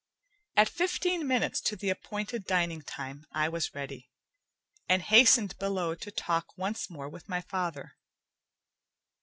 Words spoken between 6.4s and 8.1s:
once more with my father.